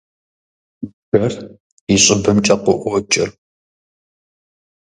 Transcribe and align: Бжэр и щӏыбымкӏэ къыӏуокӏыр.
Бжэр 1.09 1.33
и 1.93 1.95
щӏыбымкӏэ 2.03 2.55
къыӏуокӏыр. 2.63 3.29